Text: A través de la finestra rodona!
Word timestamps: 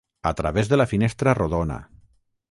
A 0.29 0.31
través 0.39 0.69
de 0.71 0.79
la 0.81 0.87
finestra 0.93 1.35
rodona! 1.41 1.77